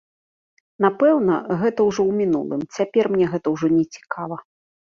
Напэўна, 0.85 1.35
гэта 1.61 1.79
ўжо 1.89 2.01
ў 2.05 2.11
мінулым, 2.21 2.61
цяпер 2.81 3.05
мне 3.17 3.25
гэта 3.35 3.47
ўжо 3.57 3.67
не 3.77 3.85
цікава. 3.95 4.37